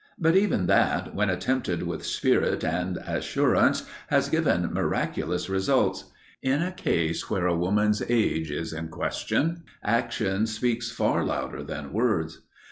[0.17, 6.05] But even that, when attempted with spirit and assurance, has given miraculous results.
[6.41, 11.93] In a case where a woman's age is in question, action speaks far louder than
[11.93, 12.39] words.